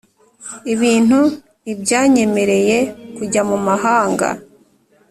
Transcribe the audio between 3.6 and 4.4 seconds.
mahanga.